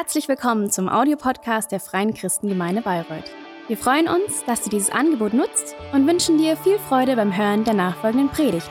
[0.00, 3.32] Herzlich willkommen zum Audiopodcast der Freien Christengemeinde Bayreuth.
[3.66, 7.64] Wir freuen uns, dass du dieses Angebot nutzt und wünschen dir viel Freude beim Hören
[7.64, 8.70] der nachfolgenden Predigt.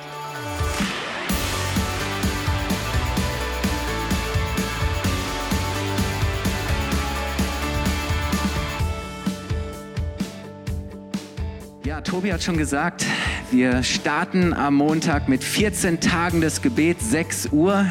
[11.83, 13.05] Ja, Tobi hat schon gesagt,
[13.51, 17.85] wir starten am Montag mit 14 Tagen des Gebets, 6 Uhr.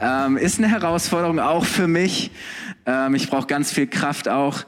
[0.00, 2.32] Ähm, ist eine Herausforderung auch für mich.
[2.86, 4.64] Ähm, ich brauche ganz viel Kraft auch.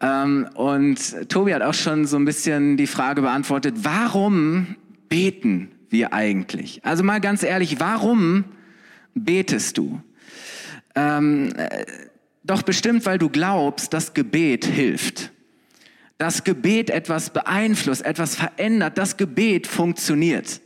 [0.00, 4.76] Ähm, und Tobi hat auch schon so ein bisschen die Frage beantwortet, warum
[5.08, 6.84] beten wir eigentlich?
[6.84, 8.44] Also mal ganz ehrlich, warum
[9.14, 10.00] betest du?
[10.94, 11.84] Ähm, äh,
[12.44, 15.30] doch bestimmt, weil du glaubst, dass Gebet hilft.
[16.18, 18.98] Das Gebet etwas beeinflusst, etwas verändert.
[18.98, 20.60] Das Gebet funktioniert.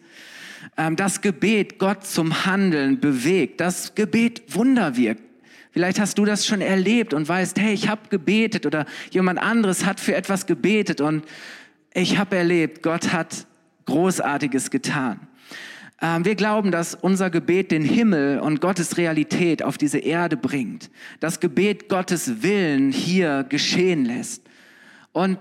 [0.77, 3.61] Ähm, das Gebet Gott zum Handeln bewegt.
[3.61, 5.23] Das Gebet Wunder wirkt.
[5.77, 9.85] Vielleicht hast du das schon erlebt und weißt, hey, ich habe gebetet oder jemand anderes
[9.85, 11.23] hat für etwas gebetet und
[11.93, 13.47] ich habe erlebt, Gott hat
[13.85, 15.29] Großartiges getan.
[16.01, 20.91] Ähm, wir glauben, dass unser Gebet den Himmel und Gottes Realität auf diese Erde bringt.
[21.21, 24.45] Das Gebet Gottes Willen hier geschehen lässt.
[25.13, 25.39] Und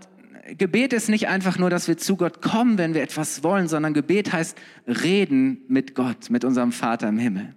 [0.58, 3.94] Gebet ist nicht einfach nur, dass wir zu Gott kommen, wenn wir etwas wollen, sondern
[3.94, 7.56] Gebet heißt reden mit Gott, mit unserem Vater im Himmel.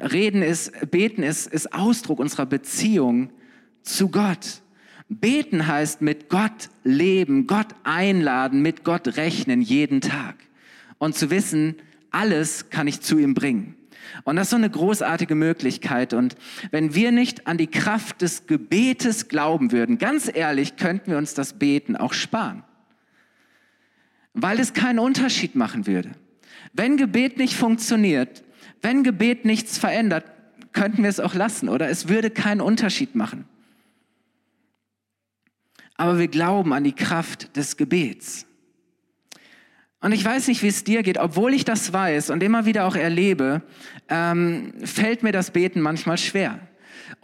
[0.00, 3.30] Reden ist, beten ist, ist Ausdruck unserer Beziehung
[3.82, 4.62] zu Gott.
[5.08, 10.36] Beten heißt mit Gott leben, Gott einladen, mit Gott rechnen jeden Tag.
[10.98, 11.76] Und zu wissen,
[12.10, 13.76] alles kann ich zu ihm bringen.
[14.24, 16.12] Und das ist so eine großartige Möglichkeit.
[16.12, 16.36] Und
[16.70, 21.34] wenn wir nicht an die Kraft des Gebetes glauben würden, ganz ehrlich, könnten wir uns
[21.34, 22.64] das Beten auch sparen.
[24.32, 26.12] Weil es keinen Unterschied machen würde.
[26.72, 28.43] Wenn Gebet nicht funktioniert,
[28.84, 30.24] wenn Gebet nichts verändert,
[30.72, 33.46] könnten wir es auch lassen oder es würde keinen Unterschied machen.
[35.96, 38.46] Aber wir glauben an die Kraft des Gebets.
[40.00, 42.86] Und ich weiß nicht, wie es dir geht, obwohl ich das weiß und immer wieder
[42.86, 43.62] auch erlebe,
[44.08, 46.60] ähm, fällt mir das Beten manchmal schwer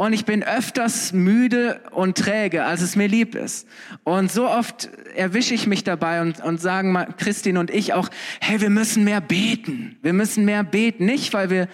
[0.00, 3.68] und ich bin öfters müde und träge, als es mir lieb ist.
[4.02, 8.08] Und so oft erwische ich mich dabei und, und sagen mal Christine und ich auch,
[8.40, 9.98] hey, wir müssen mehr beten.
[10.00, 11.04] Wir müssen mehr beten.
[11.04, 11.68] Nicht, weil wir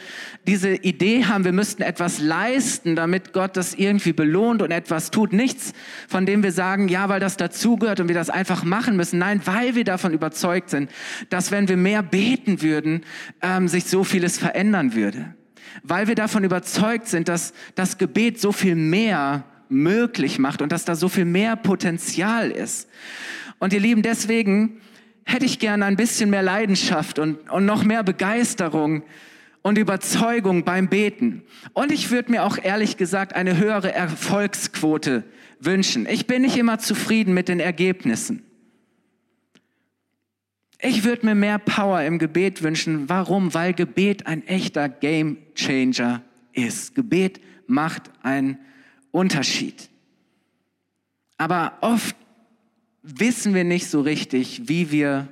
[0.45, 5.33] diese Idee haben, wir müssten etwas leisten, damit Gott das irgendwie belohnt und etwas tut.
[5.33, 5.73] Nichts,
[6.09, 9.21] von dem wir sagen, ja, weil das dazugehört und wir das einfach machen müssen.
[9.21, 10.91] Nein, weil wir davon überzeugt sind,
[11.31, 13.05] dass wenn wir mehr beten würden,
[13.41, 15.36] ähm, sich so vieles verändern würde
[15.83, 20.85] weil wir davon überzeugt sind, dass das Gebet so viel mehr möglich macht und dass
[20.85, 22.89] da so viel mehr Potenzial ist.
[23.59, 24.81] Und ihr Lieben, deswegen
[25.25, 29.03] hätte ich gerne ein bisschen mehr Leidenschaft und, und noch mehr Begeisterung
[29.63, 31.43] und Überzeugung beim Beten.
[31.73, 35.25] Und ich würde mir auch ehrlich gesagt eine höhere Erfolgsquote
[35.59, 36.07] wünschen.
[36.09, 38.46] Ich bin nicht immer zufrieden mit den Ergebnissen.
[40.89, 43.09] Ich würde mir mehr Power im Gebet wünschen.
[43.09, 43.55] Warum?
[43.55, 46.95] Weil Gebet ein echter Game Changer ist.
[46.95, 48.57] Gebet macht einen
[49.11, 49.91] Unterschied.
[51.39, 52.15] Aber oft
[53.03, 55.27] wissen wir nicht so richtig, wie wir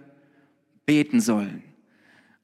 [0.87, 1.63] beten sollen.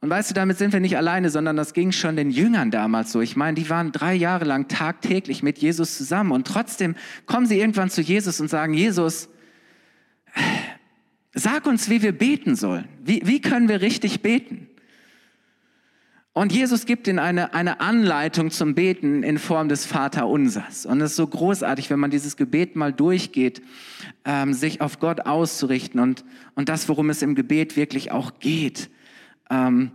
[0.01, 3.11] Und weißt du, damit sind wir nicht alleine, sondern das ging schon den Jüngern damals
[3.11, 3.21] so.
[3.21, 6.95] Ich meine, die waren drei Jahre lang tagtäglich mit Jesus zusammen und trotzdem
[7.27, 9.29] kommen sie irgendwann zu Jesus und sagen, Jesus,
[11.33, 12.89] Sag uns, wie wir beten sollen.
[13.03, 14.67] Wie, wie können wir richtig beten?
[16.33, 20.87] Und Jesus gibt ihnen eine, eine Anleitung zum Beten in Form des Vaterunsers.
[20.87, 23.63] Und es ist so großartig, wenn man dieses Gebet mal durchgeht,
[24.25, 26.25] ähm, sich auf Gott auszurichten und,
[26.55, 28.91] und das, worum es im Gebet wirklich auch geht.
[29.51, 29.91] Ähm,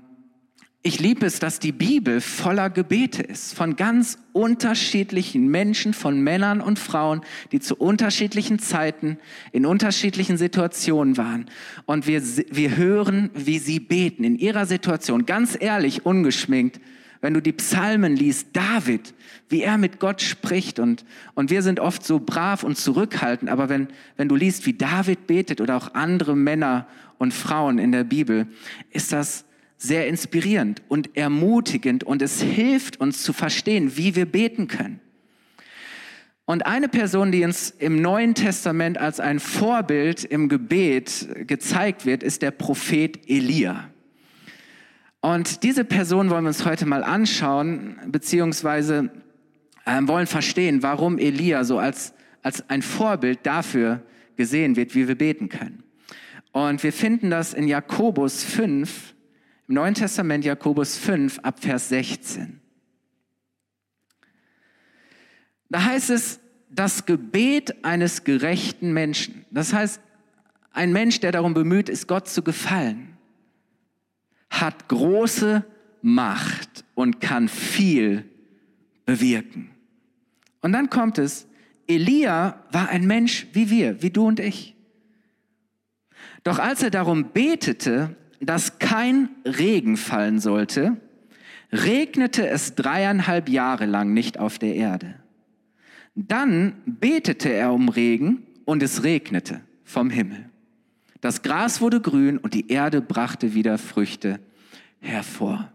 [0.85, 6.61] ich liebe es, dass die Bibel voller Gebete ist, von ganz unterschiedlichen Menschen, von Männern
[6.61, 9.17] und Frauen, die zu unterschiedlichen Zeiten
[9.51, 11.49] in unterschiedlichen Situationen waren.
[11.87, 16.79] Und wir, wir hören, wie sie beten in ihrer Situation, ganz ehrlich, ungeschminkt.
[17.19, 19.15] Wenn du die Psalmen liest, David,
[19.49, 21.03] wie er mit Gott spricht und,
[21.33, 23.87] und wir sind oft so brav und zurückhaltend, aber wenn,
[24.17, 26.85] wenn du liest, wie David betet oder auch andere Männer
[27.17, 28.45] und Frauen in der Bibel,
[28.91, 29.45] ist das
[29.85, 34.99] sehr inspirierend und ermutigend und es hilft uns zu verstehen, wie wir beten können.
[36.45, 42.21] Und eine Person, die uns im Neuen Testament als ein Vorbild im Gebet gezeigt wird,
[42.21, 43.89] ist der Prophet Elia.
[45.21, 49.09] Und diese Person wollen wir uns heute mal anschauen, beziehungsweise
[49.85, 54.03] äh, wollen verstehen, warum Elia so als, als ein Vorbild dafür
[54.35, 55.83] gesehen wird, wie wir beten können.
[56.51, 59.14] Und wir finden das in Jakobus 5,
[59.67, 62.59] im Neuen Testament Jakobus 5 ab Vers 16.
[65.69, 66.39] Da heißt es,
[66.69, 69.45] das Gebet eines gerechten Menschen.
[69.49, 70.01] Das heißt,
[70.71, 73.17] ein Mensch, der darum bemüht ist, Gott zu gefallen,
[74.49, 75.65] hat große
[76.01, 78.25] Macht und kann viel
[79.05, 79.71] bewirken.
[80.61, 81.47] Und dann kommt es,
[81.87, 84.75] Elia war ein Mensch wie wir, wie du und ich.
[86.43, 90.97] Doch als er darum betete, dass kein Regen fallen sollte,
[91.71, 95.15] regnete es dreieinhalb Jahre lang nicht auf der Erde.
[96.15, 100.49] Dann betete er um Regen und es regnete vom Himmel.
[101.21, 104.39] Das Gras wurde grün und die Erde brachte wieder Früchte
[104.99, 105.71] hervor.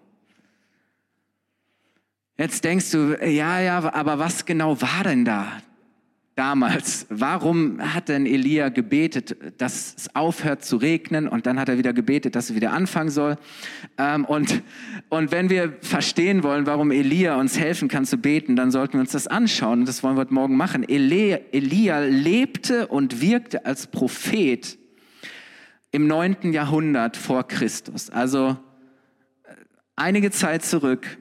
[2.38, 5.60] Jetzt denkst du, ja, ja, aber was genau war denn da?
[6.40, 11.76] Damals, warum hat denn Elia gebetet, dass es aufhört zu regnen und dann hat er
[11.76, 13.37] wieder gebetet, dass es wieder anfangen soll.
[13.98, 14.62] Ähm, und,
[15.10, 19.00] und wenn wir verstehen wollen, warum Elia uns helfen kann zu beten, dann sollten wir
[19.00, 20.82] uns das anschauen und das wollen wir heute Morgen machen.
[20.88, 24.78] Elia, Elia lebte und wirkte als Prophet
[25.90, 28.56] im neunten Jahrhundert vor Christus, also
[29.44, 29.52] äh,
[29.94, 31.19] einige Zeit zurück.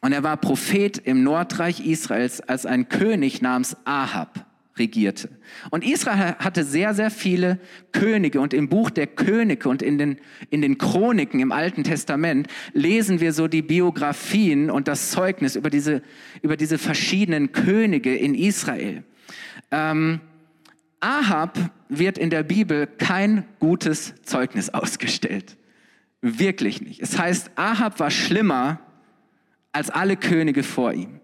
[0.00, 4.46] Und er war Prophet im Nordreich Israels, als ein König namens Ahab
[4.78, 5.28] regierte.
[5.70, 7.60] Und Israel hatte sehr, sehr viele
[7.92, 8.40] Könige.
[8.40, 10.18] Und im Buch der Könige und in den,
[10.48, 15.70] in den Chroniken im Alten Testament lesen wir so die Biografien und das Zeugnis über
[15.70, 16.02] diese,
[16.42, 19.04] über diese verschiedenen Könige in Israel.
[19.70, 20.20] Ähm,
[21.00, 21.58] Ahab
[21.88, 25.56] wird in der Bibel kein gutes Zeugnis ausgestellt.
[26.22, 27.00] Wirklich nicht.
[27.00, 28.80] Es heißt, Ahab war schlimmer
[29.72, 31.20] als alle Könige vor ihm.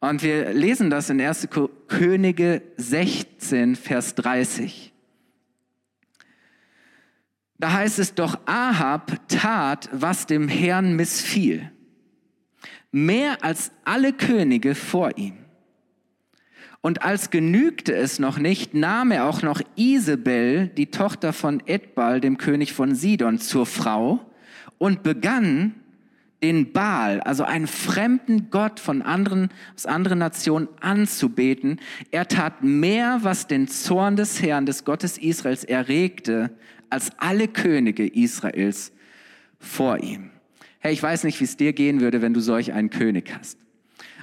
[0.00, 1.48] Und wir lesen das in 1.
[1.86, 4.92] Könige 16, Vers 30.
[7.58, 11.70] Da heißt es doch, Ahab tat, was dem Herrn missfiel,
[12.90, 15.36] mehr als alle Könige vor ihm.
[16.80, 22.20] Und als genügte es noch nicht, nahm er auch noch Isabel, die Tochter von Edbal,
[22.20, 24.18] dem König von Sidon, zur Frau
[24.78, 25.76] und begann
[26.42, 31.80] den Baal, also einen fremden Gott von anderen, aus anderen Nationen anzubeten.
[32.10, 36.50] Er tat mehr, was den Zorn des Herrn, des Gottes Israels erregte,
[36.90, 38.92] als alle Könige Israels
[39.58, 40.30] vor ihm.
[40.80, 43.61] Hey, ich weiß nicht, wie es dir gehen würde, wenn du solch einen König hast.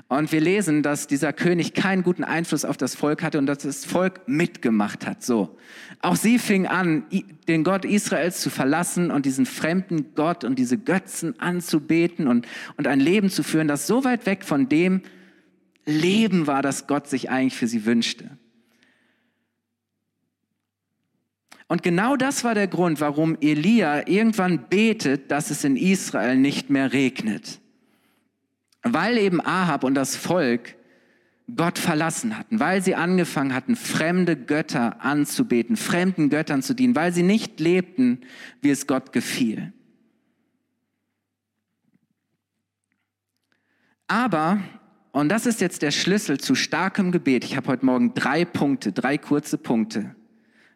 [0.09, 3.59] Und wir lesen, dass dieser König keinen guten Einfluss auf das Volk hatte und dass
[3.59, 5.21] das Volk mitgemacht hat.
[5.23, 5.55] So.
[6.01, 7.03] Auch sie fing an,
[7.47, 12.87] den Gott Israels zu verlassen und diesen fremden Gott und diese Götzen anzubeten und, und
[12.87, 15.03] ein Leben zu führen, das so weit weg von dem
[15.85, 18.31] Leben war, das Gott sich eigentlich für sie wünschte.
[21.67, 26.71] Und genau das war der Grund, warum Elia irgendwann betet, dass es in Israel nicht
[26.71, 27.59] mehr regnet
[28.83, 30.75] weil eben Ahab und das Volk
[31.55, 37.11] Gott verlassen hatten, weil sie angefangen hatten, fremde Götter anzubeten, fremden Göttern zu dienen, weil
[37.11, 38.21] sie nicht lebten,
[38.61, 39.73] wie es Gott gefiel.
[44.07, 44.59] Aber,
[45.11, 48.91] und das ist jetzt der Schlüssel zu starkem Gebet, ich habe heute Morgen drei Punkte,
[48.91, 50.15] drei kurze Punkte,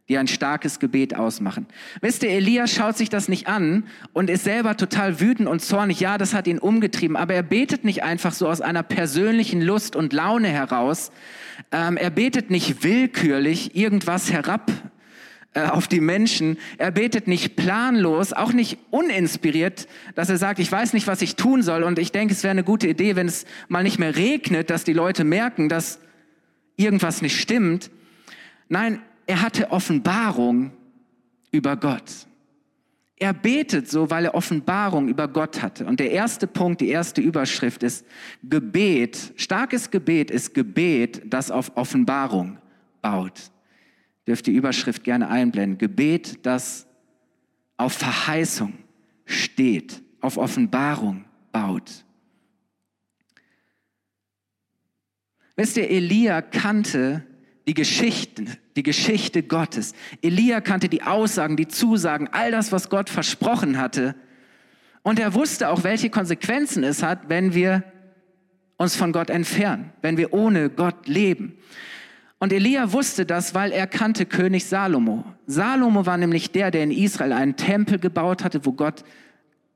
[0.10, 1.66] die ein starkes Gebet ausmachen.
[2.02, 6.02] Wisst ihr, Elia schaut sich das nicht an und ist selber total wütend und zornig.
[6.02, 9.96] Ja, das hat ihn umgetrieben, aber er betet nicht einfach so aus einer persönlichen Lust
[9.96, 11.12] und Laune heraus.
[11.72, 14.72] Ähm, er betet nicht willkürlich irgendwas herab
[15.54, 16.58] äh, auf die Menschen.
[16.78, 21.38] Er betet nicht planlos, auch nicht uninspiriert, dass er sagt, ich weiß nicht, was ich
[21.38, 24.18] tun soll und ich denke, es wäre eine gute Idee, wenn es mal nicht mehr
[24.18, 26.00] regnet, dass die Leute merken, dass
[26.76, 27.90] irgendwas nicht stimmt.
[28.68, 30.72] Nein, er hatte Offenbarung
[31.52, 32.28] über Gott.
[33.18, 35.86] Er betet so, weil er Offenbarung über Gott hatte.
[35.86, 38.06] Und der erste Punkt, die erste Überschrift ist
[38.44, 39.34] Gebet.
[39.38, 42.58] Starkes Gebet ist Gebet, das auf Offenbarung
[43.02, 43.52] baut.
[44.28, 45.78] Dürft die Überschrift gerne einblenden.
[45.78, 46.88] Gebet, das
[47.78, 48.74] auf Verheißung
[49.26, 52.04] steht, auf Offenbarung baut.
[55.56, 57.24] Wisst ihr, Elia kannte
[57.68, 59.94] die Geschichten, die Geschichte Gottes.
[60.22, 64.16] Elia kannte die Aussagen, die Zusagen, all das, was Gott versprochen hatte.
[65.02, 67.84] Und er wusste auch, welche Konsequenzen es hat, wenn wir
[68.78, 71.58] uns von Gott entfernen, wenn wir ohne Gott leben.
[72.40, 75.24] Und Elia wusste das, weil er kannte König Salomo.
[75.48, 79.06] Salomo war nämlich der, der in Israel einen Tempel gebaut hatte, wo Gott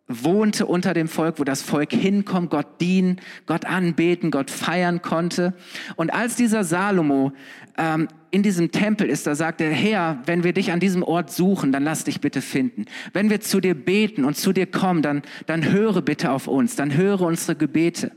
[0.08, 5.54] wohnte unter dem Volk, wo das Volk hinkommt, Gott dienen, Gott anbeten, Gott feiern konnte.
[5.96, 7.34] Und als dieser Salomo
[7.78, 11.32] ähm, in diesem Tempel ist, da sagt er, Herr, wenn wir dich an diesem Ort
[11.32, 12.86] suchen, dann lass dich bitte finden.
[13.14, 16.76] Wenn wir zu dir beten und zu dir kommen, dann, dann höre bitte auf uns,
[16.76, 18.12] dann höre unsere Gebete.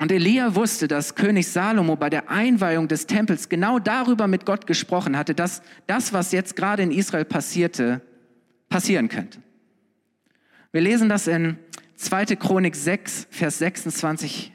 [0.00, 4.66] Und Elia wusste, dass König Salomo bei der Einweihung des Tempels genau darüber mit Gott
[4.66, 8.00] gesprochen hatte, dass das, was jetzt gerade in Israel passierte,
[8.68, 9.40] passieren könnte.
[10.70, 11.58] Wir lesen das in
[11.96, 12.36] 2.
[12.36, 14.52] Chronik 6, Vers 26.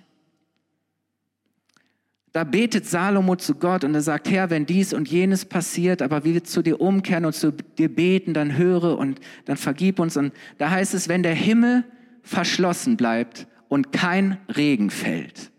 [2.31, 6.23] Da betet Salomo zu Gott und er sagt, Herr, wenn dies und jenes passiert, aber
[6.23, 10.15] wir zu dir umkehren und zu dir beten, dann höre und dann vergib uns.
[10.15, 11.83] Und da heißt es, wenn der Himmel
[12.21, 15.49] verschlossen bleibt und kein Regen fällt,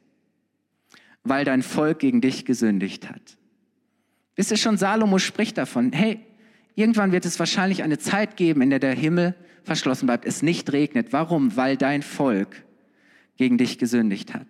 [1.25, 3.37] weil dein Volk gegen dich gesündigt hat.
[4.37, 6.21] Wisst ihr schon, Salomo spricht davon, hey,
[6.76, 10.73] irgendwann wird es wahrscheinlich eine Zeit geben, in der der Himmel verschlossen bleibt, es nicht
[10.73, 11.12] regnet.
[11.12, 11.56] Warum?
[11.56, 12.64] Weil dein Volk
[13.37, 14.47] gegen dich gesündigt hat.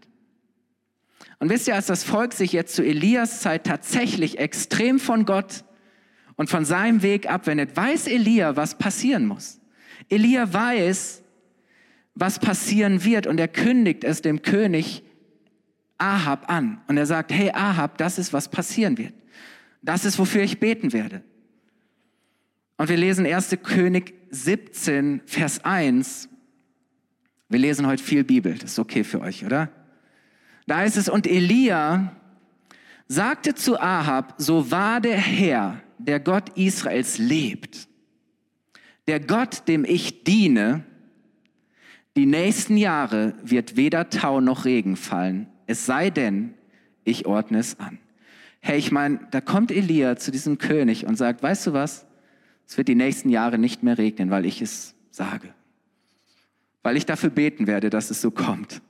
[1.39, 5.65] Und wisst ihr, als das Volk sich jetzt zu Elias Zeit tatsächlich extrem von Gott
[6.37, 9.59] und von seinem Weg abwendet, weiß Elia, was passieren muss.
[10.11, 11.24] Elia weiß,
[12.15, 13.27] was passieren wird.
[13.27, 15.03] Und er kündigt es dem König
[15.99, 16.81] Ahab an.
[16.89, 19.15] Und er sagt, hey Ahab, das ist, was passieren wird.
[19.83, 21.23] Das ist, wofür ich beten werde.
[22.77, 23.57] Und wir lesen 1.
[23.63, 26.29] König 17, Vers 1.
[27.49, 28.55] Wir lesen heute viel Bibel.
[28.55, 29.71] Das ist okay für euch, oder?
[30.67, 32.17] Da heißt es, und Elia
[33.07, 37.87] sagte zu Ahab, so wahr der Herr, der Gott Israels lebt,
[39.07, 40.85] der Gott, dem ich diene,
[42.17, 46.55] die nächsten Jahre wird weder Tau noch Regen fallen, es sei denn,
[47.05, 47.99] ich ordne es an.
[48.61, 52.07] Hey, ich meine, da kommt Elia zu diesem König und sagt, weißt du was?
[52.67, 55.53] Es wird die nächsten Jahre nicht mehr regnen, weil ich es sage.
[56.83, 58.81] Weil ich dafür beten werde, dass es so kommt.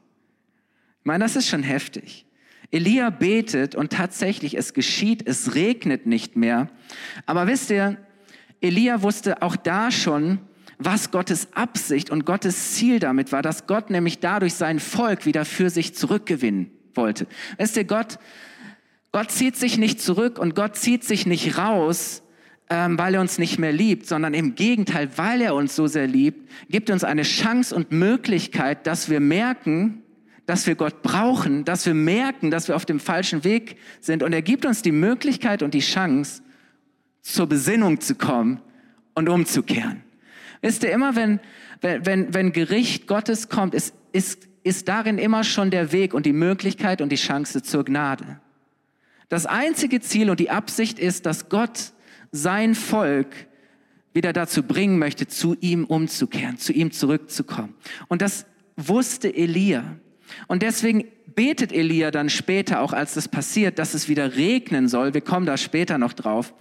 [1.00, 2.25] Ich meine, das ist schon heftig.
[2.71, 6.69] Elia betet und tatsächlich es geschieht, es regnet nicht mehr.
[7.26, 7.97] Aber wisst ihr,
[8.61, 10.38] Elia wusste auch da schon,
[10.78, 15.45] was Gottes Absicht und Gottes Ziel damit war, dass Gott nämlich dadurch sein Volk wieder
[15.45, 17.26] für sich zurückgewinnen wollte.
[17.59, 18.19] Wisst ihr, Gott,
[19.12, 22.23] Gott zieht sich nicht zurück und Gott zieht sich nicht raus,
[22.71, 26.07] ähm, weil er uns nicht mehr liebt, sondern im Gegenteil, weil er uns so sehr
[26.07, 30.02] liebt, gibt uns eine Chance und Möglichkeit, dass wir merken,
[30.47, 34.23] dass wir Gott brauchen, dass wir merken, dass wir auf dem falschen Weg sind.
[34.23, 36.43] Und er gibt uns die Möglichkeit und die Chance,
[37.23, 38.61] zur Besinnung zu kommen
[39.14, 40.04] und umzukehren.
[40.64, 41.40] Wisst ihr, immer wenn,
[41.83, 46.33] wenn, wenn Gericht Gottes kommt, ist, ist, ist darin immer schon der Weg und die
[46.33, 48.40] Möglichkeit und die Chance zur Gnade.
[49.28, 51.92] Das einzige Ziel und die Absicht ist, dass Gott
[52.33, 53.28] sein Volk
[54.14, 57.75] wieder dazu bringen möchte, zu ihm umzukehren, zu ihm zurückzukommen.
[58.09, 58.47] Und das
[58.78, 59.97] wusste Elia.
[60.47, 61.04] Und deswegen
[61.35, 65.12] betet Elia dann später, auch als das passiert, dass es wieder regnen soll.
[65.12, 66.54] Wir kommen da später noch drauf.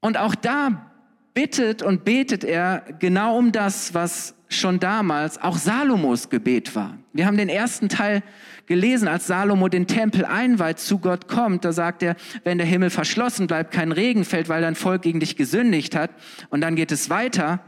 [0.00, 0.90] Und auch da
[1.34, 6.96] bittet und betet er genau um das, was schon damals auch Salomos Gebet war.
[7.12, 8.22] Wir haben den ersten Teil
[8.66, 11.64] gelesen, als Salomo den Tempel einweiht, zu Gott kommt.
[11.64, 15.20] Da sagt er, wenn der Himmel verschlossen bleibt, kein Regen fällt, weil dein Volk gegen
[15.20, 16.10] dich gesündigt hat.
[16.50, 17.60] Und dann geht es weiter.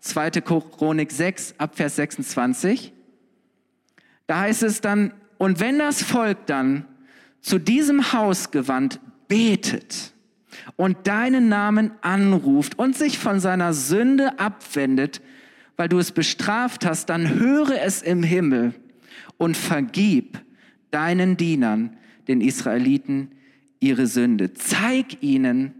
[0.00, 0.30] 2.
[0.42, 2.92] Chronik 6, Abvers 26.
[4.26, 6.86] Da heißt es dann, und wenn das Volk dann
[7.40, 10.11] zu diesem Haus gewandt betet,
[10.76, 15.20] und deinen Namen anruft und sich von seiner Sünde abwendet,
[15.76, 18.74] weil du es bestraft hast, dann höre es im Himmel
[19.38, 20.40] und vergib
[20.90, 21.96] deinen Dienern,
[22.28, 23.32] den Israeliten,
[23.80, 24.52] ihre Sünde.
[24.52, 25.74] Zeig ihnen,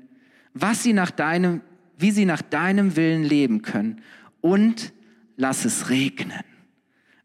[0.55, 1.61] was sie nach deinem,
[1.99, 4.01] wie sie nach deinem Willen leben können
[4.41, 4.93] und
[5.37, 6.43] lass es regnen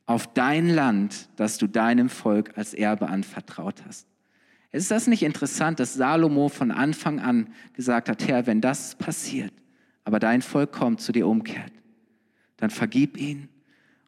[0.08, 4.08] auf dein Land, das du deinem Volk als Erbe anvertraut hast.
[4.72, 9.54] Ist das nicht interessant, dass Salomo von Anfang an gesagt hat, Herr, wenn das passiert,
[10.04, 11.72] aber dein Volk kommt, zu dir umkehrt,
[12.58, 13.50] dann vergib ihn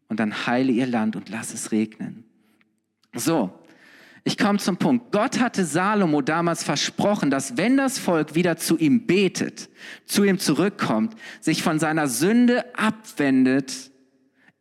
[0.07, 2.25] und dann heile ihr Land und lass es regnen.
[3.15, 3.51] So,
[4.23, 5.11] ich komme zum Punkt.
[5.11, 9.69] Gott hatte Salomo damals versprochen, dass wenn das Volk wieder zu ihm betet,
[10.05, 13.91] zu ihm zurückkommt, sich von seiner Sünde abwendet,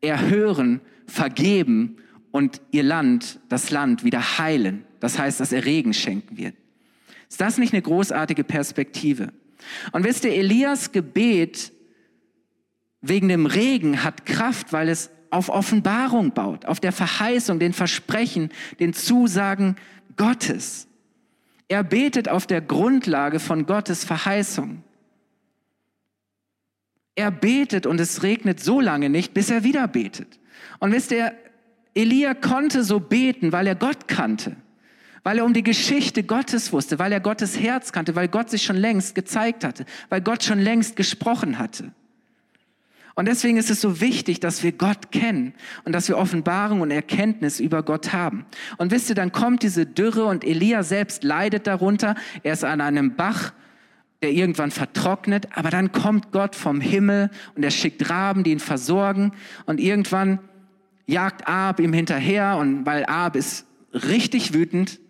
[0.00, 1.96] erhören, vergeben
[2.30, 4.84] und ihr Land, das Land wieder heilen.
[5.00, 6.54] Das heißt, dass er Regen schenken wird.
[7.28, 9.32] Ist das nicht eine großartige Perspektive?
[9.92, 11.72] Und wisst ihr, Elias Gebet
[13.00, 18.50] wegen dem Regen hat Kraft, weil es auf Offenbarung baut, auf der Verheißung, den Versprechen,
[18.80, 19.76] den Zusagen
[20.16, 20.88] Gottes.
[21.68, 24.82] Er betet auf der Grundlage von Gottes Verheißung.
[27.14, 30.40] Er betet und es regnet so lange nicht, bis er wieder betet.
[30.78, 31.34] Und wisst ihr,
[31.94, 34.56] Elia konnte so beten, weil er Gott kannte
[35.22, 38.62] weil er um die Geschichte Gottes wusste, weil er Gottes Herz kannte, weil Gott sich
[38.62, 41.92] schon längst gezeigt hatte, weil Gott schon längst gesprochen hatte.
[43.18, 45.52] Und deswegen ist es so wichtig, dass wir Gott kennen
[45.84, 48.46] und dass wir Offenbarung und Erkenntnis über Gott haben.
[48.76, 52.14] Und wisst ihr, dann kommt diese Dürre und Elia selbst leidet darunter.
[52.44, 53.52] Er ist an einem Bach,
[54.22, 58.60] der irgendwann vertrocknet, aber dann kommt Gott vom Himmel und er schickt Raben, die ihn
[58.60, 59.32] versorgen
[59.66, 60.38] und irgendwann
[61.06, 65.00] jagt Ab ihm hinterher und weil Ab ist richtig wütend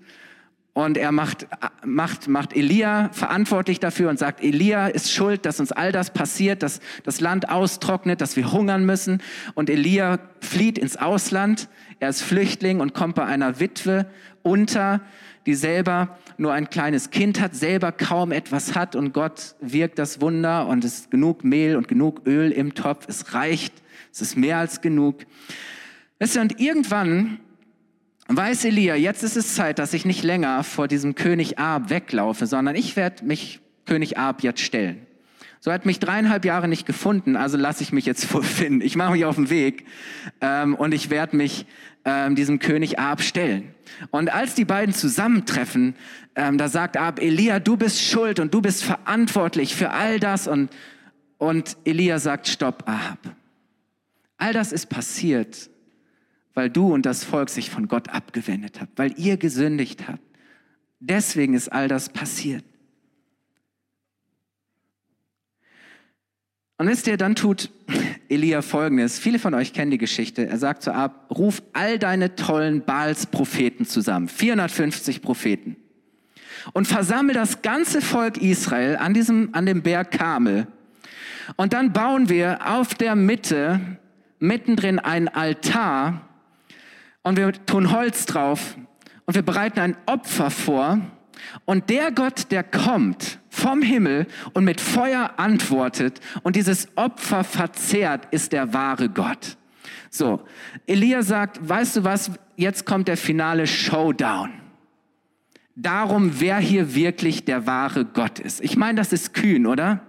[0.78, 1.48] und er macht,
[1.84, 6.62] macht, macht Elia verantwortlich dafür und sagt, Elia ist schuld, dass uns all das passiert,
[6.62, 9.20] dass das Land austrocknet, dass wir hungern müssen.
[9.56, 11.68] Und Elia flieht ins Ausland.
[11.98, 14.06] Er ist Flüchtling und kommt bei einer Witwe
[14.44, 15.00] unter,
[15.46, 18.94] die selber nur ein kleines Kind hat, selber kaum etwas hat.
[18.94, 23.06] Und Gott wirkt das Wunder und es ist genug Mehl und genug Öl im Topf.
[23.08, 23.74] Es reicht.
[24.12, 25.22] Es ist mehr als genug.
[26.20, 27.40] Und irgendwann
[28.36, 32.46] weiß Elia, jetzt ist es Zeit, dass ich nicht länger vor diesem König Ab weglaufe,
[32.46, 35.06] sondern ich werde mich König Ab jetzt stellen.
[35.60, 38.80] So hat mich dreieinhalb Jahre nicht gefunden, also lasse ich mich jetzt vorfinden.
[38.80, 39.86] Ich mache mich auf den Weg
[40.40, 41.66] ähm, und ich werde mich
[42.04, 43.74] ähm, diesem König Ab stellen.
[44.10, 45.94] Und als die beiden zusammentreffen,
[46.36, 50.46] ähm, da sagt Ab, Elia, du bist schuld und du bist verantwortlich für all das.
[50.46, 50.70] Und,
[51.38, 53.18] und Elia sagt, stopp, Ab.
[54.36, 55.68] All das ist passiert,
[56.58, 60.24] weil du und das Volk sich von Gott abgewendet habt, weil ihr gesündigt habt.
[60.98, 62.64] Deswegen ist all das passiert.
[66.76, 67.70] Und wisst ihr, dann tut
[68.28, 69.20] Elia folgendes.
[69.20, 70.48] Viele von euch kennen die Geschichte.
[70.48, 74.26] Er sagt zu Ab, ruf all deine tollen Baals-Propheten zusammen.
[74.26, 75.76] 450 Propheten.
[76.72, 80.66] Und versammel das ganze Volk Israel an diesem, an dem Berg Kamel.
[81.54, 83.78] Und dann bauen wir auf der Mitte,
[84.40, 86.27] mittendrin ein Altar,
[87.28, 88.74] und wir tun Holz drauf
[89.26, 90.98] und wir bereiten ein Opfer vor
[91.66, 98.28] und der Gott, der kommt vom Himmel und mit Feuer antwortet und dieses Opfer verzehrt,
[98.30, 99.58] ist der wahre Gott.
[100.08, 100.42] So,
[100.86, 104.50] Elia sagt, weißt du was, jetzt kommt der finale Showdown.
[105.76, 108.62] Darum, wer hier wirklich der wahre Gott ist.
[108.62, 110.00] Ich meine, das ist kühn, oder?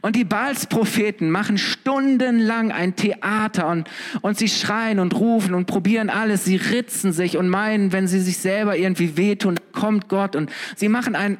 [0.00, 3.88] Und die Baals-Propheten machen stundenlang ein Theater und,
[4.22, 6.44] und sie schreien und rufen und probieren alles.
[6.44, 10.36] Sie ritzen sich und meinen, wenn sie sich selber irgendwie wehtun, kommt Gott.
[10.36, 11.38] Und sie machen ein,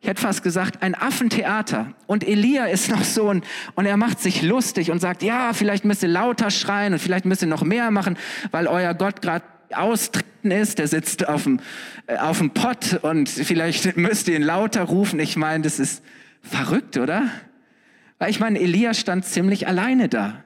[0.00, 1.92] ich hätte fast gesagt, ein Affentheater.
[2.06, 3.42] Und Elia ist noch so ein,
[3.74, 7.26] und er macht sich lustig und sagt, ja, vielleicht müsst ihr lauter schreien und vielleicht
[7.26, 8.16] müsst ihr noch mehr machen,
[8.50, 11.60] weil euer Gott gerade austreten ist, der sitzt auf dem,
[12.06, 15.20] äh, auf dem Pott und vielleicht müsst ihr ihn lauter rufen.
[15.20, 16.02] Ich meine, das ist
[16.42, 17.24] verrückt, oder?
[18.20, 20.44] Weil ich meine, Elia stand ziemlich alleine da.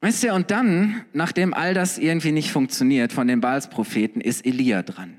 [0.00, 4.82] Weißt du, und dann, nachdem all das irgendwie nicht funktioniert von den Baalspropheten, ist Elia
[4.82, 5.16] dran.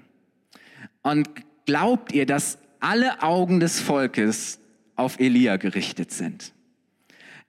[1.01, 1.27] Und
[1.65, 4.59] glaubt ihr, dass alle Augen des Volkes
[4.95, 6.53] auf Elia gerichtet sind?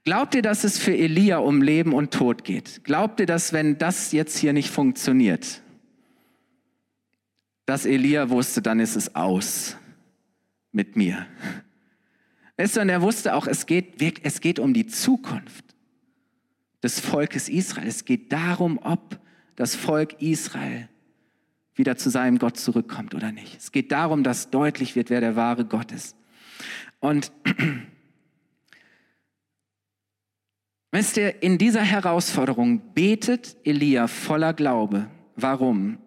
[0.03, 2.83] Glaubt ihr, dass es für Elia um Leben und Tod geht?
[2.83, 5.62] Glaubt ihr, dass wenn das jetzt hier nicht funktioniert,
[7.66, 9.76] dass Elia wusste, dann ist es aus
[10.72, 11.26] mit mir.
[12.57, 15.64] Weißt du, und er wusste auch, es geht, es geht um die Zukunft
[16.83, 17.88] des Volkes Israel.
[17.88, 19.18] Es geht darum, ob
[19.57, 20.88] das Volk Israel
[21.74, 23.59] wieder zu seinem Gott zurückkommt oder nicht.
[23.59, 26.16] Es geht darum, dass deutlich wird, wer der wahre Gott ist.
[27.00, 27.33] Und
[30.92, 35.11] wisst ihr, in dieser Herausforderung betet Elia voller Glaube.
[35.35, 35.98] Warum?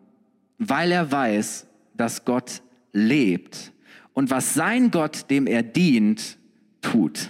[0.60, 3.72] Weil er weiß, dass Gott lebt
[4.14, 6.38] und was sein Gott, dem er dient,
[6.82, 7.30] tut.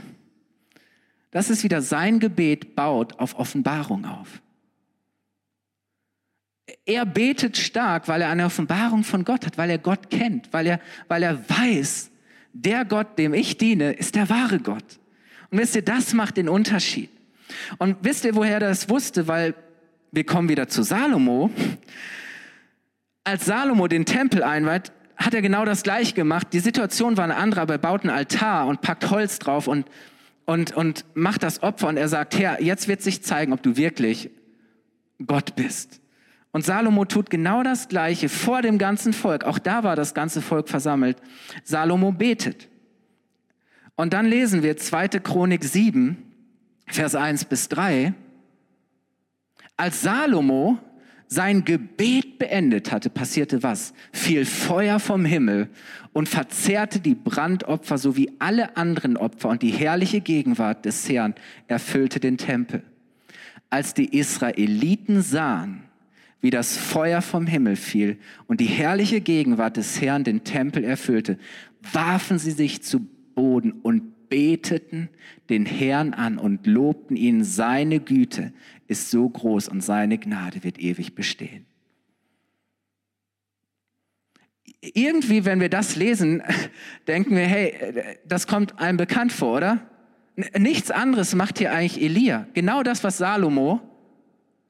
[1.31, 4.41] Das ist wieder sein Gebet, baut auf Offenbarung auf.
[6.85, 10.67] Er betet stark, weil er eine Offenbarung von Gott hat, weil er Gott kennt, weil
[10.67, 12.09] er, weil er weiß,
[12.53, 14.99] der Gott, dem ich diene, ist der wahre Gott.
[15.51, 17.09] Und wisst ihr, das macht den Unterschied.
[17.77, 19.27] Und wisst ihr, woher er das wusste?
[19.27, 19.55] Weil
[20.11, 21.51] wir kommen wieder zu Salomo
[23.29, 26.47] als Salomo den Tempel einweiht, hat er genau das gleich gemacht.
[26.51, 29.87] Die Situation war eine andere, aber er baut einen Altar und packt Holz drauf und,
[30.45, 33.77] und, und macht das Opfer und er sagt, Herr, jetzt wird sich zeigen, ob du
[33.77, 34.31] wirklich
[35.25, 36.01] Gott bist.
[36.51, 39.43] Und Salomo tut genau das Gleiche vor dem ganzen Volk.
[39.43, 41.17] Auch da war das ganze Volk versammelt.
[41.63, 42.67] Salomo betet.
[43.95, 45.09] Und dann lesen wir 2.
[45.19, 46.17] Chronik 7,
[46.87, 48.13] Vers 1 bis 3.
[49.77, 50.79] Als Salomo
[51.31, 53.93] sein Gebet beendet hatte, passierte was?
[54.11, 55.69] Fiel Feuer vom Himmel
[56.11, 61.35] und verzehrte die Brandopfer sowie alle anderen Opfer und die herrliche Gegenwart des Herrn
[61.67, 62.81] erfüllte den Tempel.
[63.69, 65.83] Als die Israeliten sahen,
[66.41, 71.37] wie das Feuer vom Himmel fiel und die herrliche Gegenwart des Herrn den Tempel erfüllte,
[71.93, 75.09] warfen sie sich zu Boden und beteten
[75.49, 77.43] den Herrn an und lobten ihn.
[77.43, 78.53] Seine Güte
[78.87, 81.65] ist so groß und seine Gnade wird ewig bestehen.
[84.81, 86.41] Irgendwie, wenn wir das lesen,
[87.07, 89.89] denken wir, hey, das kommt einem bekannt vor, oder?
[90.57, 92.47] Nichts anderes macht hier eigentlich Elia.
[92.53, 93.81] Genau das, was Salomo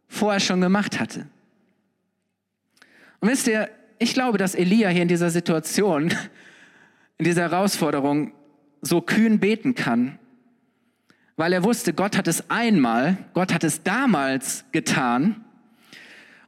[0.07, 1.27] vorher schon gemacht hatte.
[3.19, 3.69] Und wisst ihr,
[3.99, 6.11] ich glaube, dass Elia hier in dieser Situation,
[7.17, 8.31] in dieser Herausforderung
[8.81, 10.19] so kühn beten kann,
[11.35, 15.45] weil er wusste, Gott hat es einmal, Gott hat es damals getan.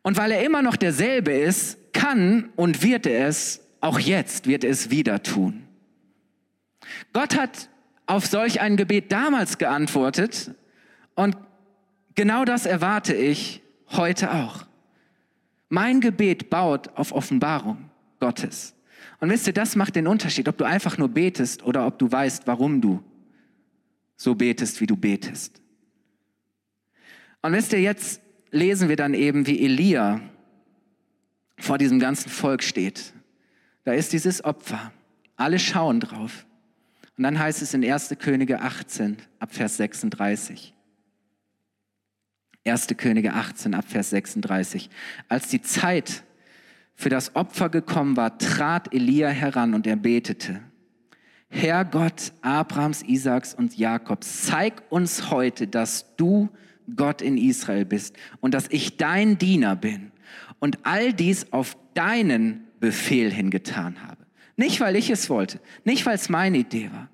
[0.01, 4.63] Und weil er immer noch derselbe ist, kann und wird er es auch jetzt, wird
[4.63, 5.63] er es wieder tun.
[7.13, 7.69] Gott hat
[8.05, 10.51] auf solch ein Gebet damals geantwortet
[11.15, 11.37] und
[12.15, 14.65] genau das erwarte ich heute auch.
[15.69, 17.89] Mein Gebet baut auf Offenbarung
[18.19, 18.75] Gottes.
[19.19, 22.11] Und wisst ihr, das macht den Unterschied, ob du einfach nur betest oder ob du
[22.11, 23.03] weißt, warum du
[24.15, 25.61] so betest, wie du betest.
[27.41, 30.21] Und wisst ihr, jetzt lesen wir dann eben, wie Elia
[31.57, 33.13] vor diesem ganzen Volk steht.
[33.83, 34.91] Da ist dieses Opfer.
[35.35, 36.45] Alle schauen drauf.
[37.17, 38.15] Und dann heißt es in 1.
[38.19, 40.73] Könige 18 ab Vers 36.
[42.65, 42.87] 1.
[42.97, 44.89] Könige 18 ab Vers 36.
[45.27, 46.23] Als die Zeit
[46.95, 50.61] für das Opfer gekommen war, trat Elia heran und er betete.
[51.49, 56.49] Herr Gott Abrahams, Isaaks und Jakobs, zeig uns heute, dass du
[56.95, 60.11] Gott in Israel bist und dass ich dein Diener bin
[60.59, 64.25] und all dies auf deinen Befehl hingetan habe.
[64.55, 67.09] Nicht, weil ich es wollte, nicht, weil es meine Idee war,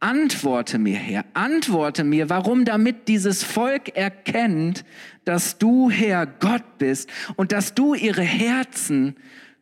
[0.00, 4.84] Antworte mir, Herr, antworte mir, warum damit dieses Volk erkennt,
[5.24, 9.16] dass du, Herr, Gott bist und dass du ihre Herzen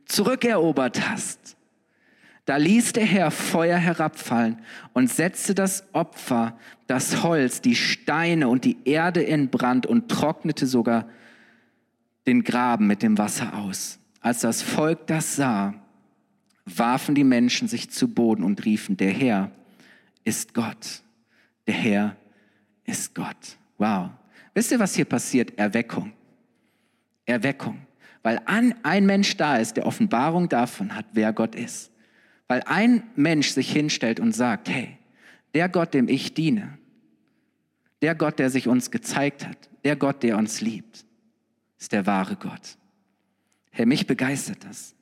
[0.06, 1.56] zurückerobert hast.
[2.46, 4.60] Da ließ der Herr Feuer herabfallen
[4.92, 10.66] und setzte das Opfer, das Holz, die Steine und die Erde in Brand und trocknete
[10.66, 11.08] sogar
[12.26, 13.98] den Graben mit dem Wasser aus.
[14.20, 15.74] Als das Volk das sah,
[16.66, 19.50] warfen die Menschen sich zu Boden und riefen, der Herr,
[20.24, 21.02] ist Gott.
[21.66, 22.16] Der Herr
[22.84, 23.56] ist Gott.
[23.78, 24.10] Wow.
[24.54, 25.56] Wisst ihr, was hier passiert?
[25.58, 26.12] Erweckung.
[27.26, 27.86] Erweckung.
[28.22, 31.90] Weil ein Mensch da ist, der Offenbarung davon hat, wer Gott ist.
[32.48, 34.96] Weil ein Mensch sich hinstellt und sagt, hey,
[35.54, 36.78] der Gott, dem ich diene,
[38.02, 41.04] der Gott, der sich uns gezeigt hat, der Gott, der uns liebt,
[41.78, 42.76] ist der wahre Gott.
[43.70, 44.94] Herr, mich begeistert das.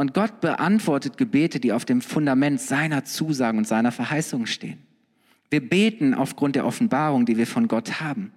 [0.00, 4.78] Und Gott beantwortet Gebete, die auf dem Fundament seiner Zusagen und seiner Verheißungen stehen.
[5.50, 8.32] Wir beten aufgrund der Offenbarung, die wir von Gott haben.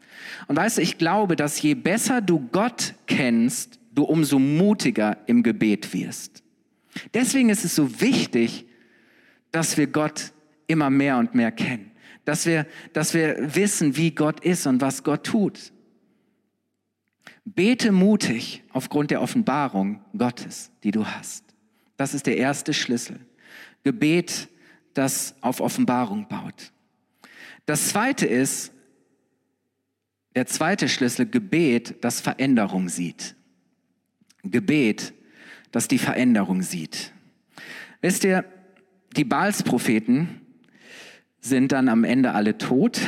[0.50, 5.42] Und weißt du, ich glaube, dass je besser du Gott kennst, du umso mutiger im
[5.42, 6.44] Gebet wirst.
[7.14, 8.66] Deswegen ist es so wichtig,
[9.54, 10.34] dass wir Gott
[10.68, 11.92] immer mehr und mehr kennen.
[12.26, 15.72] Dass wir, dass wir wissen, wie Gott ist und was Gott tut.
[17.46, 21.43] Bete mutig aufgrund der Offenbarung Gottes, die du hast.
[22.04, 23.18] Das ist der erste Schlüssel.
[23.86, 24.50] Gebet,
[24.94, 26.74] das auf Offenbarung baut.
[27.66, 28.74] Das zweite ist,
[30.36, 33.38] der zweite Schlüssel, Gebet, das Veränderung sieht.
[34.44, 35.14] Gebet,
[35.72, 37.14] das die Veränderung sieht.
[38.02, 38.44] Wisst ihr,
[39.16, 40.42] die Baalspropheten
[41.40, 43.00] sind dann am Ende alle tot.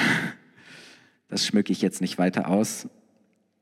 [1.28, 2.88] Das schmücke ich jetzt nicht weiter aus.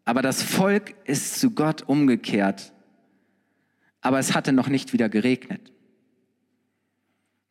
[0.05, 2.72] Aber das Volk ist zu Gott umgekehrt
[4.03, 5.71] aber es hatte noch nicht wieder geregnet.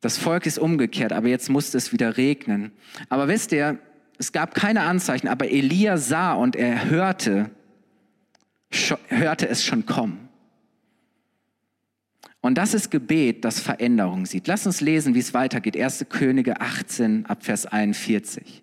[0.01, 2.73] Das Volk ist umgekehrt, aber jetzt musste es wieder regnen.
[3.09, 3.79] Aber wisst ihr,
[4.19, 7.51] es gab keine Anzeichen, aber Elia sah und er hörte,
[9.09, 10.29] hörte es schon kommen.
[12.41, 14.49] Und das ist Gebet, das Veränderung sieht.
[14.49, 15.77] Lass uns lesen, wie es weitergeht.
[15.77, 16.07] 1.
[16.09, 18.62] Könige 18 ab Vers 41.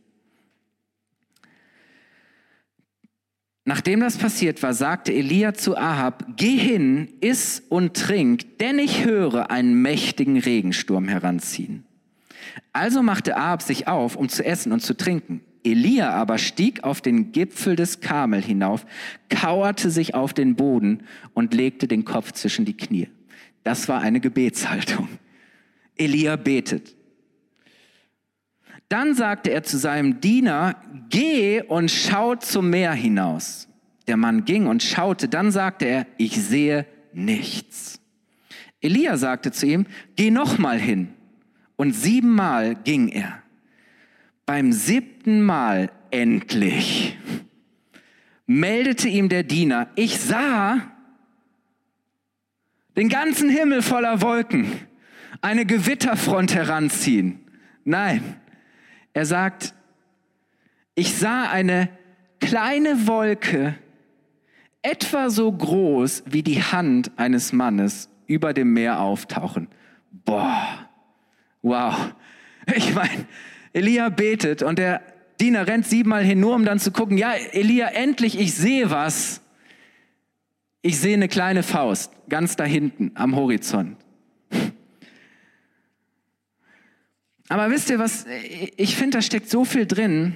[3.69, 9.05] Nachdem das passiert war, sagte Elia zu Ahab, geh hin, iss und trink, denn ich
[9.05, 11.86] höre einen mächtigen Regensturm heranziehen.
[12.73, 15.41] Also machte Ahab sich auf, um zu essen und zu trinken.
[15.63, 18.88] Elia aber stieg auf den Gipfel des Karmel hinauf,
[19.29, 21.03] kauerte sich auf den Boden
[21.36, 23.10] und legte den Kopf zwischen die Knie.
[23.63, 25.10] Das war eine Gebetshaltung.
[25.95, 26.95] Elia betet.
[28.89, 30.75] Dann sagte er zu seinem Diener,
[31.10, 33.67] geh und schau zum Meer hinaus.
[34.08, 38.02] Der Mann ging und schaute, dann sagte er, ich sehe nichts.
[38.82, 41.10] Elia sagte zu ihm, geh nochmal hin.
[41.75, 43.41] Und siebenmal ging er.
[44.45, 47.15] Beim siebten Mal endlich
[48.49, 50.82] meldete ihm der Diener, ich sah
[52.97, 54.71] den ganzen Himmel voller Wolken,
[55.41, 57.41] eine Gewitterfront heranziehen.
[57.86, 58.38] Nein,
[59.13, 59.73] er sagt,
[60.95, 61.89] ich sah eine
[62.39, 63.75] kleine Wolke,
[64.81, 69.67] etwa so groß wie die Hand eines Mannes über dem Meer auftauchen.
[70.25, 70.89] Boah,
[71.61, 72.13] wow.
[72.75, 73.25] Ich meine,
[73.73, 75.01] Elia betet und der
[75.39, 79.41] Diener rennt siebenmal hin, nur um dann zu gucken, ja, Elia, endlich, ich sehe was.
[80.81, 83.97] Ich sehe eine kleine Faust, ganz da hinten am Horizont.
[87.49, 88.25] Aber wisst ihr was,
[88.77, 90.35] ich finde, da steckt so viel drin.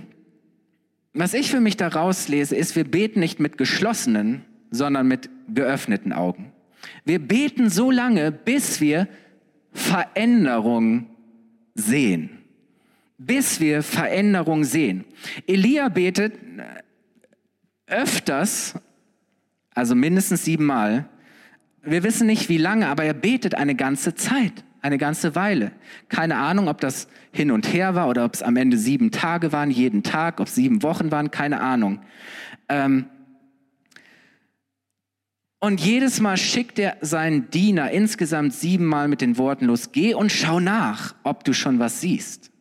[1.13, 6.11] Was ich für mich da rauslese, ist, wir beten nicht mit geschlossenen, sondern mit geöffneten
[6.11, 6.51] Augen.
[7.05, 9.07] Wir beten so lange, bis wir
[9.71, 11.07] Veränderung
[11.75, 12.31] sehen.
[13.19, 15.05] Bis wir Veränderung sehen.
[15.45, 16.33] Elia betet
[17.85, 18.73] öfters,
[19.75, 21.07] also mindestens siebenmal.
[21.83, 25.71] Wir wissen nicht wie lange, aber er betet eine ganze Zeit eine ganze Weile.
[26.09, 29.51] Keine Ahnung, ob das hin und her war oder ob es am Ende sieben Tage
[29.51, 32.01] waren, jeden Tag, ob es sieben Wochen waren, keine Ahnung.
[32.69, 33.05] Ähm
[35.59, 40.29] und jedes Mal schickt er seinen Diener insgesamt siebenmal mit den Worten los, geh und
[40.29, 42.51] schau nach, ob du schon was siehst.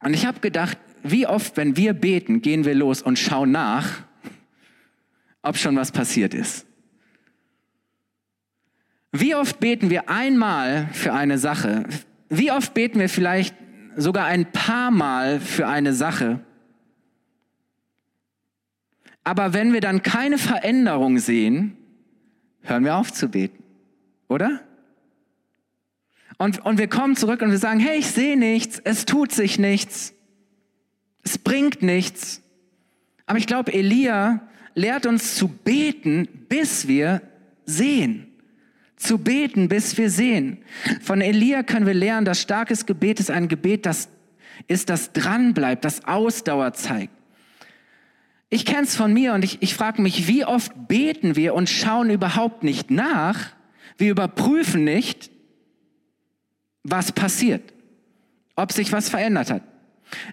[0.00, 4.04] Und ich habe gedacht, wie oft, wenn wir beten, gehen wir los und schauen nach,
[5.42, 6.65] ob schon was passiert ist.
[9.12, 11.84] Wie oft beten wir einmal für eine Sache?
[12.28, 13.54] Wie oft beten wir vielleicht
[13.96, 16.40] sogar ein paar Mal für eine Sache?
[19.24, 21.76] Aber wenn wir dann keine Veränderung sehen,
[22.62, 23.62] hören wir auf zu beten,
[24.28, 24.60] oder?
[26.38, 29.58] Und, und wir kommen zurück und wir sagen, hey, ich sehe nichts, es tut sich
[29.58, 30.12] nichts,
[31.24, 32.42] es bringt nichts.
[33.24, 37.22] Aber ich glaube, Elia lehrt uns zu beten, bis wir
[37.64, 38.35] sehen
[38.96, 40.58] zu beten, bis wir sehen.
[41.02, 44.08] Von Elia können wir lernen, dass starkes Gebet ist ein Gebet, das
[44.68, 47.12] ist, das dranbleibt, das Ausdauer zeigt.
[48.48, 51.68] Ich kenne es von mir und ich, ich frage mich, wie oft beten wir und
[51.68, 53.50] schauen überhaupt nicht nach,
[53.98, 55.30] wir überprüfen nicht,
[56.84, 57.72] was passiert,
[58.54, 59.62] ob sich was verändert hat.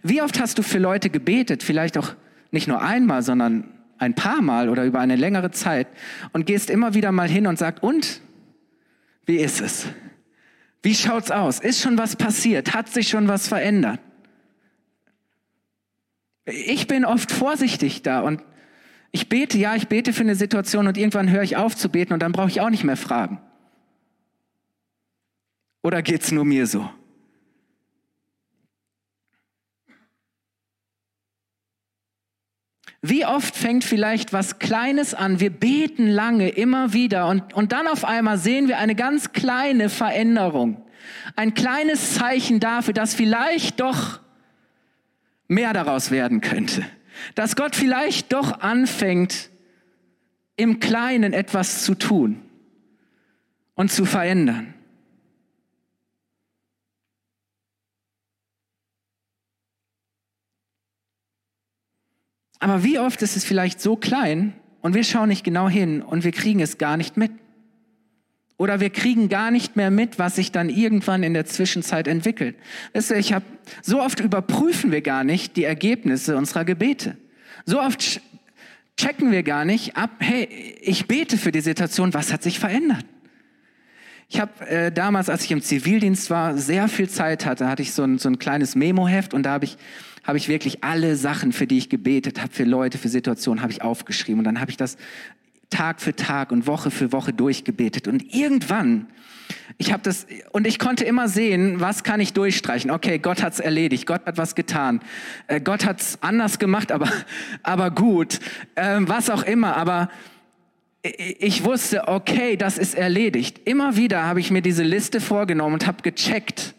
[0.04, 2.14] Wie oft hast du für Leute gebetet, vielleicht auch
[2.52, 3.66] nicht nur einmal, sondern
[3.98, 5.88] ein paar Mal oder über eine längere Zeit
[6.34, 8.22] und gehst immer wieder mal hin und sagst, und
[9.26, 9.86] wie ist es?
[10.82, 11.60] Wie schaut's aus?
[11.60, 12.74] Ist schon was passiert?
[12.74, 14.00] Hat sich schon was verändert?
[16.46, 18.44] Ich bin oft vorsichtig da und
[19.12, 22.14] ich bete, ja, ich bete für eine Situation und irgendwann höre ich auf zu beten
[22.14, 23.40] und dann brauche ich auch nicht mehr fragen.
[25.84, 26.90] Oder geht's nur mir so?
[33.06, 35.42] Wie oft fängt vielleicht was Kleines an?
[35.42, 39.90] Wir beten lange, immer wieder und, und dann auf einmal sehen wir eine ganz kleine
[39.90, 40.82] Veränderung.
[41.36, 44.22] Ein kleines Zeichen dafür, dass vielleicht doch
[45.50, 46.86] mehr daraus werden könnte.
[47.36, 49.50] Dass Gott vielleicht doch anfängt,
[50.56, 52.42] im Kleinen etwas zu tun
[53.76, 54.73] und zu verändern.
[62.64, 66.24] Aber wie oft ist es vielleicht so klein und wir schauen nicht genau hin und
[66.24, 67.34] wir kriegen es gar nicht mit?
[68.56, 72.56] Oder wir kriegen gar nicht mehr mit, was sich dann irgendwann in der Zwischenzeit entwickelt.
[72.94, 73.44] Weißt du, ich habe
[73.82, 77.18] so oft überprüfen wir gar nicht die Ergebnisse unserer Gebete.
[77.66, 78.22] So oft
[78.96, 80.48] checken wir gar nicht ab, hey,
[80.80, 83.06] ich bete für die Situation, was hat sich verändert?
[84.34, 87.94] Ich habe äh, damals, als ich im Zivildienst war, sehr viel Zeit hatte, hatte ich
[87.94, 89.78] so ein, so ein kleines Memoheft und da habe ich
[90.24, 93.72] habe ich wirklich alle Sachen, für die ich gebetet habe, für Leute, für Situationen, habe
[93.72, 94.40] ich aufgeschrieben.
[94.40, 94.98] Und dann habe ich das
[95.70, 98.08] Tag für Tag und Woche für Woche durchgebetet.
[98.08, 99.06] Und irgendwann,
[99.78, 102.90] ich habe das, und ich konnte immer sehen, was kann ich durchstreichen.
[102.90, 105.02] Okay, Gott hat's erledigt, Gott hat was getan.
[105.48, 107.12] Äh, Gott hat's anders gemacht, aber,
[107.62, 108.40] aber gut.
[108.78, 110.10] Ähm, was auch immer, aber
[111.04, 113.62] ich wusste, okay, das ist erledigt.
[113.66, 116.74] Immer wieder habe ich mir diese Liste vorgenommen und habe gecheckt,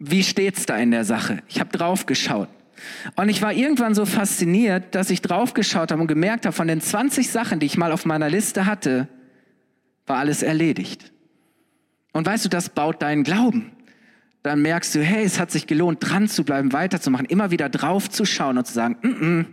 [0.00, 1.42] wie steht's da in der Sache?
[1.48, 2.48] Ich habe drauf geschaut.
[3.14, 6.66] Und ich war irgendwann so fasziniert, dass ich drauf geschaut habe und gemerkt habe, von
[6.66, 9.06] den 20 Sachen, die ich mal auf meiner Liste hatte,
[10.06, 11.12] war alles erledigt.
[12.12, 13.70] Und weißt du, das baut deinen Glauben.
[14.42, 18.08] Dann merkst du, hey, es hat sich gelohnt, dran zu bleiben, weiterzumachen, immer wieder drauf
[18.08, 19.46] zu schauen und zu sagen, mm -mm,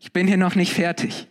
[0.00, 1.28] ich bin hier noch nicht fertig.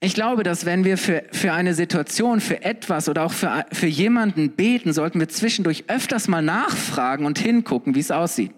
[0.00, 3.88] Ich glaube, dass wenn wir für, für eine Situation, für etwas oder auch für, für
[3.88, 8.52] jemanden beten, sollten wir zwischendurch öfters mal nachfragen und hingucken, wie es aussieht.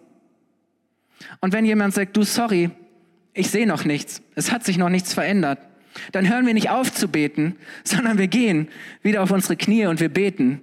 [1.40, 2.70] Und wenn jemand sagt, du, sorry,
[3.32, 5.58] ich sehe noch nichts, es hat sich noch nichts verändert,
[6.12, 8.68] dann hören wir nicht auf zu beten, sondern wir gehen
[9.02, 10.60] wieder auf unsere Knie und wir beten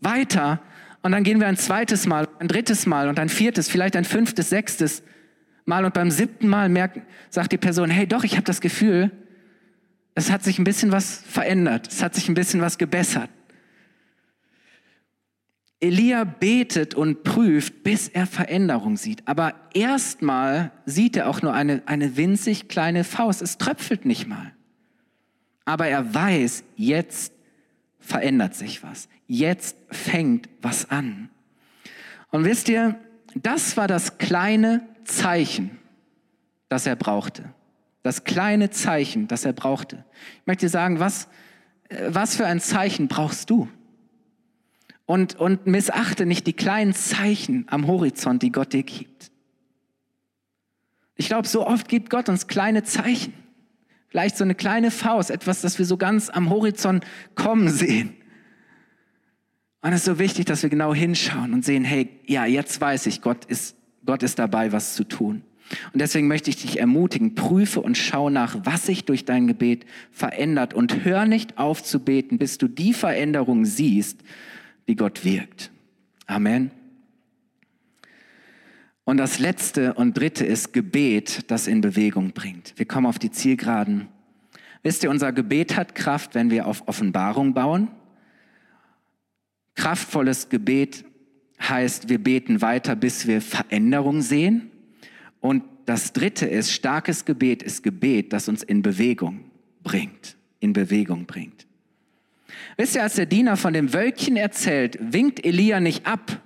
[0.00, 0.60] weiter.
[1.00, 4.04] Und dann gehen wir ein zweites Mal, ein drittes Mal und ein viertes, vielleicht ein
[4.04, 5.02] fünftes, sechstes
[5.64, 5.86] Mal.
[5.86, 9.10] Und beim siebten Mal merkt, sagt die Person, hey doch, ich habe das Gefühl,
[10.18, 13.30] es hat sich ein bisschen was verändert, es hat sich ein bisschen was gebessert.
[15.80, 19.28] Elia betet und prüft, bis er Veränderung sieht.
[19.28, 23.42] Aber erstmal sieht er auch nur eine, eine winzig kleine Faust.
[23.42, 24.52] Es tröpfelt nicht mal.
[25.64, 27.32] Aber er weiß, jetzt
[28.00, 29.08] verändert sich was.
[29.28, 31.30] Jetzt fängt was an.
[32.30, 32.98] Und wisst ihr,
[33.36, 35.78] das war das kleine Zeichen,
[36.68, 37.54] das er brauchte.
[38.08, 40.04] Das kleine Zeichen, das er brauchte.
[40.40, 41.28] Ich möchte dir sagen, was,
[41.88, 43.68] äh, was für ein Zeichen brauchst du?
[45.08, 49.30] und, und missachte nicht die kleinen Zeichen am Horizont, die Gott dir gibt.
[51.16, 53.32] Ich glaube, so oft gibt Gott uns kleine Zeichen.
[54.08, 58.16] Vielleicht so eine kleine Faust, etwas, das wir so ganz am Horizont kommen sehen.
[59.80, 63.06] Und es ist so wichtig, dass wir genau hinschauen und sehen, hey, ja, jetzt weiß
[63.06, 65.42] ich, Gott ist, Gott ist dabei, was zu tun.
[65.92, 69.84] Und deswegen möchte ich dich ermutigen, prüfe und schau nach, was sich durch dein Gebet
[70.10, 74.20] verändert und hör nicht auf zu beten, bis du die Veränderung siehst,
[74.86, 75.70] wie Gott wirkt.
[76.26, 76.70] Amen.
[79.04, 82.74] Und das letzte und dritte ist Gebet, das in Bewegung bringt.
[82.76, 84.08] Wir kommen auf die Zielgeraden.
[84.82, 87.88] Wisst ihr, unser Gebet hat Kraft, wenn wir auf Offenbarung bauen.
[89.74, 91.04] Kraftvolles Gebet
[91.60, 94.70] heißt, wir beten weiter, bis wir Veränderung sehen.
[95.40, 99.44] Und das dritte ist, starkes Gebet ist Gebet, das uns in Bewegung
[99.82, 101.66] bringt, in Bewegung bringt.
[102.76, 106.40] Wisst ihr, als der Diener von dem Wölkchen erzählt, winkt Elia nicht ab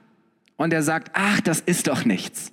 [0.57, 2.53] und er sagt, ach, das ist doch nichts.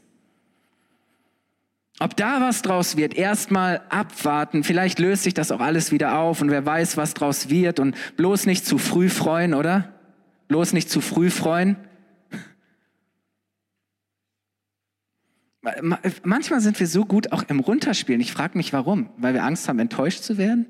[1.99, 4.63] Ob da was draus wird, erstmal abwarten.
[4.63, 7.95] Vielleicht löst sich das auch alles wieder auf und wer weiß, was draus wird und
[8.15, 9.93] bloß nicht zu früh freuen, oder?
[10.47, 11.75] Bloß nicht zu früh freuen.
[16.23, 18.21] Manchmal sind wir so gut auch im Runterspielen.
[18.21, 19.09] Ich frage mich warum.
[19.17, 20.65] Weil wir Angst haben, enttäuscht zu werden?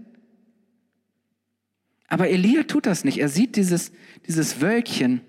[2.08, 3.20] Aber Elia tut das nicht.
[3.20, 3.92] Er sieht dieses,
[4.28, 5.22] dieses Wölkchen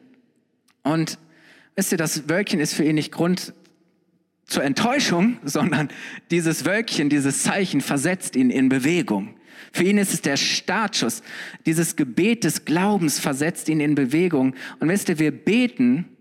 [0.83, 1.19] und
[1.77, 3.53] wisst ihr, das Wölkchen ist für ihn nicht Grund
[4.47, 5.89] zur Enttäuschung, sondern
[6.31, 9.37] dieses Wölkchen, dieses Zeichen versetzt ihn in Bewegung.
[9.73, 11.23] Für ihn ist es der Startschuss.
[11.67, 14.55] Dieses Gebet des Glaubens versetzt ihn in Bewegung.
[14.81, 16.17] Und wisst ihr, wir beten,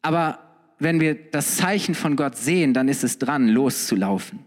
[0.00, 0.49] aber
[0.80, 4.40] wenn wir das Zeichen von Gott sehen, dann ist es dran, loszulaufen.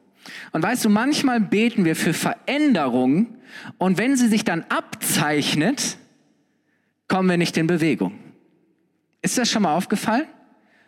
[0.51, 3.37] Und weißt du, manchmal beten wir für Veränderung
[3.77, 5.97] und wenn sie sich dann abzeichnet,
[7.07, 8.13] kommen wir nicht in Bewegung.
[9.21, 10.25] Ist das schon mal aufgefallen?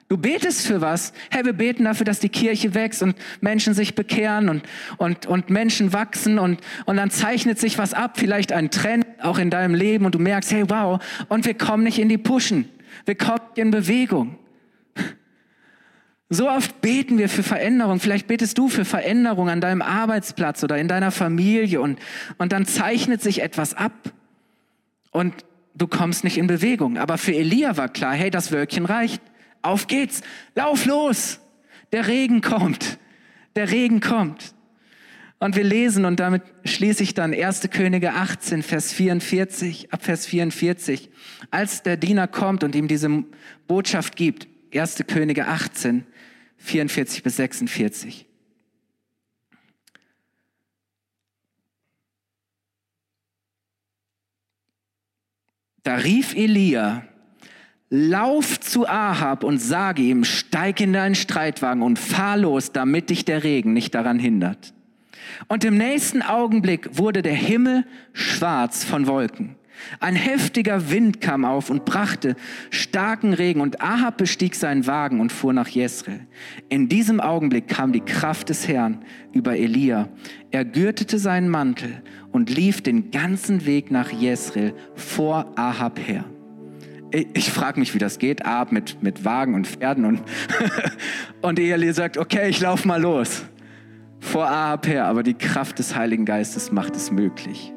[0.08, 1.14] Du betest für was.
[1.32, 4.64] Hey, wir beten dafür, dass die Kirche wächst und Menschen sich bekehren und,
[4.98, 9.40] und, und Menschen wachsen und, und dann zeichnet sich was ab, vielleicht ein Trend auch
[9.40, 12.70] in deinem Leben und du merkst, hey, wow, und wir kommen nicht in die Pushen.
[13.06, 14.38] Wir kommen in Bewegung.
[16.30, 18.00] So oft beten wir für Veränderung.
[18.00, 22.00] Vielleicht betest du für Veränderung an deinem Arbeitsplatz oder in deiner Familie und,
[22.38, 23.94] und dann zeichnet sich etwas ab
[25.12, 26.98] und du kommst nicht in Bewegung.
[26.98, 29.22] Aber für Elia war klar, hey, das Wölkchen reicht.
[29.62, 30.22] Auf geht's.
[30.56, 31.40] Lauf los.
[31.92, 32.98] Der Regen kommt.
[33.56, 34.56] Der Regen kommt.
[35.38, 37.70] Und wir lesen, und damit schließe ich dann 1.
[37.70, 41.10] Könige 18, Vers 44, ab Vers 44.
[41.52, 43.24] Als der Diener kommt und ihm diese
[43.68, 45.04] Botschaft gibt, 1.
[45.08, 46.06] Könige 18,
[46.66, 48.26] 44 bis 46.
[55.84, 57.04] Da rief Elia,
[57.92, 63.24] lauf zu Ahab und sage ihm, steig in deinen Streitwagen und fahr los, damit dich
[63.24, 64.74] der Regen nicht daran hindert.
[65.48, 69.56] Und im nächsten Augenblick wurde der Himmel schwarz von Wolken.
[70.00, 72.36] Ein heftiger Wind kam auf und brachte
[72.70, 76.28] starken Regen und Ahab bestieg seinen Wagen und fuhr nach Jesreel.
[76.70, 80.10] In diesem Augenblick kam die Kraft des Herrn über Elia.
[80.52, 86.26] Er gürtete seinen Mantel und lief den ganzen Weg nach Jesreel vor Ahab her.
[87.34, 88.46] Ich, frage mich, wie das geht.
[88.46, 90.22] Ahab mit, mit Wagen und Pferden und,
[91.42, 93.46] und Elia sagt, okay, ich lauf mal los.
[94.20, 97.72] Vor Ahab her, aber die Kraft des Heiligen Geistes macht es möglich.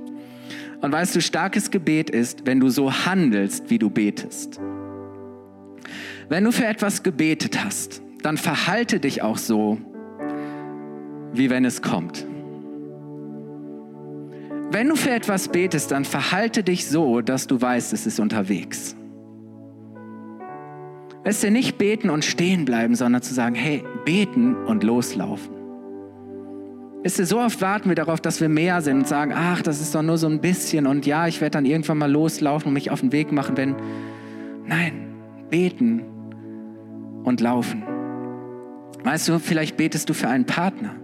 [0.80, 4.60] Und weißt du, starkes Gebet ist, wenn du so handelst, wie du betest.
[6.28, 9.78] Wenn du für etwas gebetet hast, dann verhalte dich auch so,
[11.32, 12.26] wie wenn es kommt.
[14.70, 18.94] Wenn du für etwas betest, dann verhalte dich so, dass du weißt, es ist unterwegs.
[21.24, 25.57] Weißt du, nicht beten und stehen bleiben, sondern zu sagen, hey, beten und loslaufen.
[27.02, 29.80] Wisst ihr, so oft warten wir darauf, dass wir mehr sind und sagen, ach, das
[29.80, 32.74] ist doch nur so ein bisschen und ja, ich werde dann irgendwann mal loslaufen und
[32.74, 33.76] mich auf den Weg machen, wenn.
[34.66, 35.14] Nein,
[35.48, 36.02] beten
[37.24, 37.84] und laufen.
[39.04, 40.94] Weißt du, vielleicht betest du für einen Partner.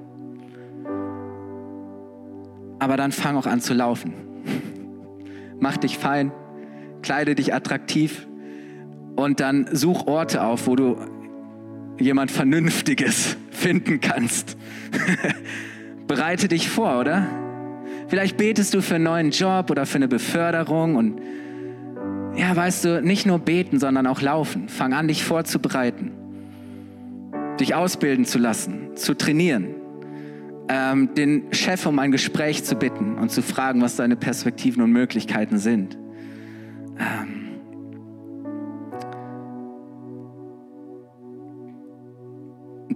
[2.80, 4.12] Aber dann fang auch an zu laufen.
[5.60, 6.32] Mach dich fein,
[7.02, 8.26] kleide dich attraktiv
[9.14, 10.96] und dann such Orte auf, wo du
[11.98, 14.56] jemand Vernünftiges finden kannst.
[16.06, 17.26] Bereite dich vor, oder?
[18.08, 21.20] Vielleicht betest du für einen neuen Job oder für eine Beförderung und
[22.36, 24.68] ja, weißt du, nicht nur beten, sondern auch laufen.
[24.68, 26.10] Fang an, dich vorzubereiten,
[27.60, 29.74] dich ausbilden zu lassen, zu trainieren,
[30.68, 34.90] ähm, den Chef um ein Gespräch zu bitten und zu fragen, was deine Perspektiven und
[34.90, 35.96] Möglichkeiten sind.
[36.98, 37.40] Ähm,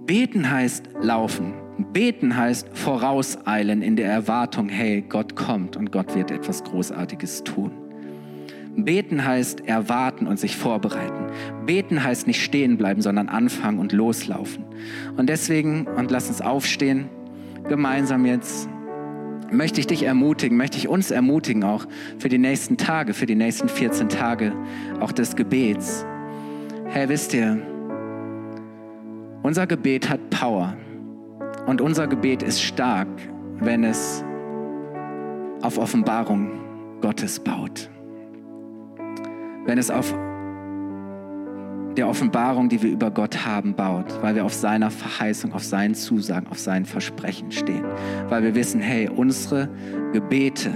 [0.05, 1.68] Beten heißt laufen.
[1.79, 7.71] Beten heißt vorauseilen in der Erwartung, hey, Gott kommt und Gott wird etwas Großartiges tun.
[8.75, 11.27] Beten heißt erwarten und sich vorbereiten.
[11.65, 14.65] Beten heißt nicht stehen bleiben, sondern anfangen und loslaufen.
[15.17, 17.09] Und deswegen, und lass uns aufstehen,
[17.67, 18.69] gemeinsam jetzt,
[19.51, 21.87] möchte ich dich ermutigen, möchte ich uns ermutigen auch
[22.19, 24.53] für die nächsten Tage, für die nächsten 14 Tage
[24.99, 26.05] auch des Gebets.
[26.87, 27.57] Herr, wisst ihr,
[29.41, 30.75] unser Gebet hat Power
[31.69, 33.07] und unser Gebet ist stark,
[33.59, 34.25] wenn es
[35.61, 36.49] auf Offenbarung
[36.99, 37.91] Gottes baut.
[39.67, 40.11] Wenn es auf
[41.95, 45.93] der Offenbarung, die wir über Gott haben, baut, weil wir auf seiner Verheißung, auf seinen
[45.93, 47.85] Zusagen, auf seinen Versprechen stehen,
[48.29, 49.69] weil wir wissen, hey, unsere
[50.11, 50.71] Gebete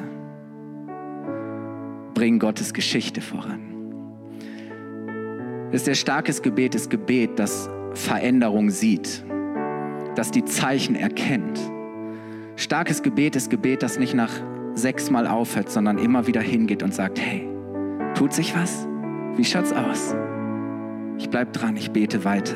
[2.14, 3.62] bringen Gottes Geschichte voran.
[5.72, 9.26] ist der starkes Gebet ist Gebet, das Veränderung sieht,
[10.16, 11.60] das die Zeichen erkennt.
[12.56, 14.32] Starkes Gebet ist Gebet, das nicht nach
[14.76, 17.48] sechsmal aufhört, sondern immer wieder hingeht und sagt, hey,
[18.16, 18.88] Tut sich was?
[19.36, 20.16] Wie schaut's aus?
[21.18, 22.56] Ich bleib dran, ich bete weiter.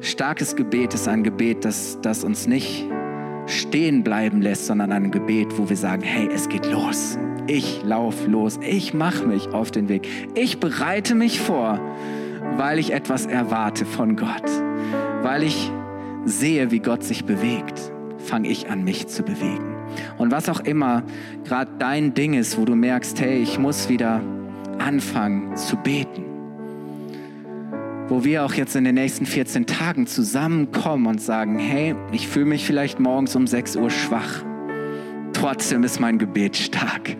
[0.00, 2.86] Starkes Gebet ist ein Gebet, das, das uns nicht
[3.46, 7.18] stehen bleiben lässt, sondern ein Gebet, wo wir sagen, hey, es geht los.
[7.46, 8.58] Ich lauf los.
[8.62, 10.08] Ich mache mich auf den Weg.
[10.34, 11.78] Ich bereite mich vor,
[12.56, 14.50] weil ich etwas erwarte von Gott.
[15.22, 15.70] Weil ich
[16.24, 17.80] sehe, wie Gott sich bewegt,
[18.18, 19.74] fange ich an, mich zu bewegen.
[20.18, 21.02] Und was auch immer
[21.44, 24.20] gerade dein Ding ist, wo du merkst, hey, ich muss wieder
[24.78, 26.24] anfangen zu beten.
[28.08, 32.46] Wo wir auch jetzt in den nächsten 14 Tagen zusammenkommen und sagen, hey, ich fühle
[32.46, 34.44] mich vielleicht morgens um 6 Uhr schwach.
[35.32, 37.16] Trotzdem ist mein Gebet stark.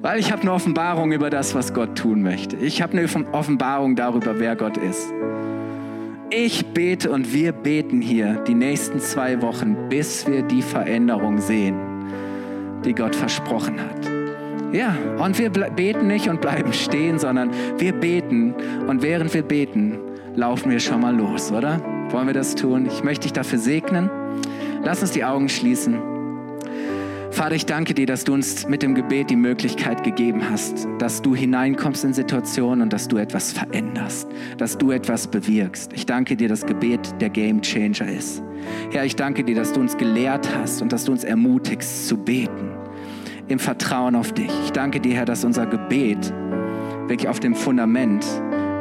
[0.00, 2.56] Weil ich habe eine Offenbarung über das, was Gott tun möchte.
[2.56, 5.12] Ich habe eine Offenbarung darüber, wer Gott ist.
[6.32, 11.74] Ich bete und wir beten hier die nächsten zwei Wochen, bis wir die Veränderung sehen,
[12.84, 14.08] die Gott versprochen hat.
[14.72, 18.54] Ja, und wir beten nicht und bleiben stehen, sondern wir beten
[18.86, 19.98] und während wir beten,
[20.36, 21.80] laufen wir schon mal los, oder?
[22.10, 22.86] Wollen wir das tun?
[22.86, 24.08] Ich möchte dich dafür segnen.
[24.84, 26.09] Lass uns die Augen schließen.
[27.30, 31.22] Vater, ich danke dir, dass du uns mit dem Gebet die Möglichkeit gegeben hast, dass
[31.22, 34.28] du hineinkommst in Situationen und dass du etwas veränderst,
[34.58, 35.92] dass du etwas bewirkst.
[35.92, 38.42] Ich danke dir, dass Gebet der Game Changer ist.
[38.90, 42.16] Herr, ich danke dir, dass du uns gelehrt hast und dass du uns ermutigst zu
[42.16, 42.70] beten
[43.46, 44.50] im Vertrauen auf dich.
[44.64, 46.34] Ich danke dir, Herr, dass unser Gebet
[47.06, 48.26] wirklich auf dem Fundament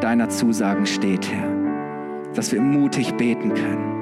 [0.01, 1.49] deiner Zusagen steht, Herr.
[2.33, 3.98] Dass wir mutig beten können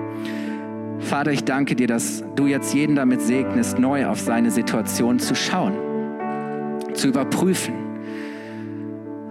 [0.99, 5.35] Vater, ich danke dir, dass du jetzt jeden damit segnest, neu auf seine Situation zu
[5.35, 5.73] schauen,
[6.93, 7.73] zu überprüfen,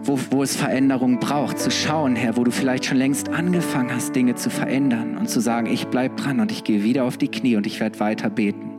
[0.03, 4.15] wo, wo es Veränderungen braucht, zu schauen, Herr, wo du vielleicht schon längst angefangen hast,
[4.15, 7.29] Dinge zu verändern und zu sagen, ich bleibe dran und ich gehe wieder auf die
[7.29, 8.71] Knie und ich werde weiter beten.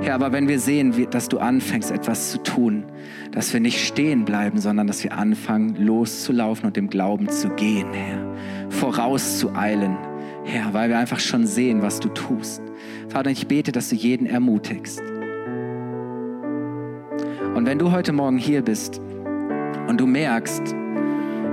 [0.00, 2.84] Herr, aber wenn wir sehen, dass du anfängst, etwas zu tun,
[3.32, 7.92] dass wir nicht stehen bleiben, sondern dass wir anfangen, loszulaufen und im Glauben zu gehen,
[7.92, 8.34] Herr,
[8.70, 9.96] vorauszueilen,
[10.44, 12.62] Herr, weil wir einfach schon sehen, was du tust.
[13.08, 15.00] Vater, ich bete, dass du jeden ermutigst.
[17.54, 19.00] Und wenn du heute Morgen hier bist
[19.88, 20.74] und du merkst,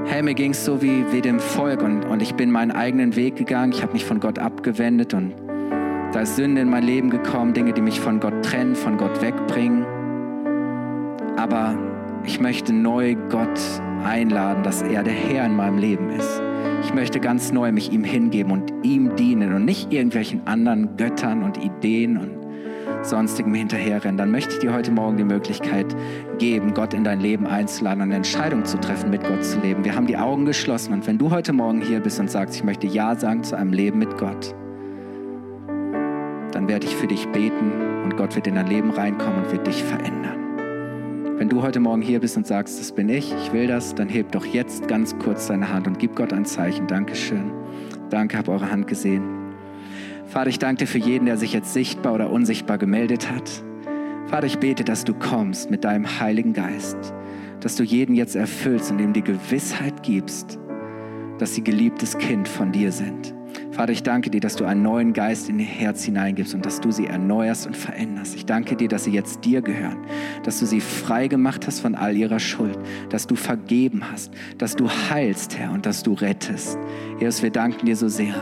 [0.06, 3.16] hey, mir ging es so wie, wie dem Volk und, und ich bin meinen eigenen
[3.16, 5.34] Weg gegangen, ich habe mich von Gott abgewendet und
[6.12, 9.22] da ist Sünde in mein Leben gekommen, Dinge, die mich von Gott trennen, von Gott
[9.22, 9.86] wegbringen.
[11.38, 11.78] Aber
[12.26, 13.60] ich möchte neu Gott
[14.04, 16.42] einladen, dass er der Herr in meinem Leben ist.
[16.84, 21.44] Ich möchte ganz neu mich ihm hingeben und ihm dienen und nicht irgendwelchen anderen Göttern
[21.44, 22.42] und Ideen, und,
[23.04, 25.96] sonstigem hinterherrennen, dann möchte ich dir heute Morgen die Möglichkeit
[26.38, 29.84] geben, Gott in dein Leben einzuladen und eine Entscheidung zu treffen, mit Gott zu leben.
[29.84, 32.64] Wir haben die Augen geschlossen und wenn du heute Morgen hier bist und sagst, ich
[32.64, 34.56] möchte Ja sagen zu einem Leben mit Gott,
[36.52, 37.72] dann werde ich für dich beten
[38.04, 40.41] und Gott wird in dein Leben reinkommen und wird dich verändern.
[41.42, 44.08] Wenn du heute Morgen hier bist und sagst, das bin ich, ich will das, dann
[44.08, 46.86] heb doch jetzt ganz kurz deine Hand und gib Gott ein Zeichen.
[46.86, 47.52] Dankeschön.
[48.12, 49.24] Danke, habe eure Hand gesehen.
[50.28, 53.50] Vater, ich danke dir für jeden, der sich jetzt sichtbar oder unsichtbar gemeldet hat.
[54.28, 57.12] Vater, ich bete, dass du kommst mit deinem Heiligen Geist,
[57.60, 60.60] dass du jeden jetzt erfüllst und ihm die Gewissheit gibst,
[61.39, 63.34] dass sie geliebtes Kind von dir sind.
[63.72, 66.82] Vater, ich danke dir, dass du einen neuen Geist in ihr Herz hineingibst und dass
[66.82, 68.36] du sie erneuerst und veränderst.
[68.36, 69.97] Ich danke dir, dass sie jetzt dir gehören,
[70.43, 72.78] dass du sie frei gemacht hast von all ihrer Schuld,
[73.09, 76.78] dass du vergeben hast, dass du heilst, Herr, und dass du rettest.
[77.19, 78.36] Jesus, wir danken dir so sehr.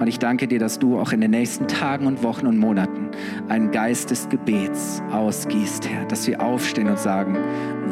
[0.00, 3.10] Und ich danke dir, dass du auch in den nächsten Tagen und Wochen und Monaten
[3.48, 7.36] einen Geist des Gebets ausgießt, Herr, dass wir aufstehen und sagen,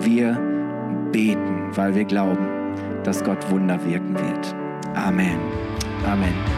[0.01, 0.41] wir
[1.13, 2.47] beten, weil wir glauben,
[3.05, 4.55] dass Gott Wunder wirken wird.
[4.95, 5.39] Amen.
[6.07, 6.58] Amen.